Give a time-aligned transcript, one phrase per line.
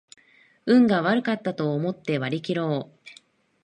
[0.65, 2.99] 運が悪かったと思って割りきろう